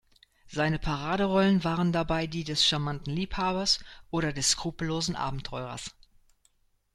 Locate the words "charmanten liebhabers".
2.65-3.77